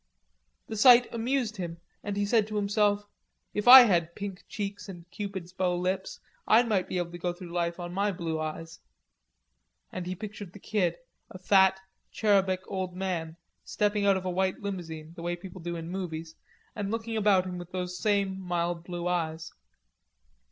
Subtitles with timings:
[0.65, 3.05] The sight amused him, and he said to himself:
[3.53, 7.33] "If I had pink cheeks and cupid's bow lips, I might be able to go
[7.33, 8.79] through life on my blue eyes";
[9.91, 10.95] and he pictured the Kid,
[11.29, 11.79] a fat,
[12.11, 15.91] cherubic old man, stepping out of a white limousine, the way people do in the
[15.99, 16.33] movies,
[16.75, 19.51] and looking about him with those same mild blue eyes.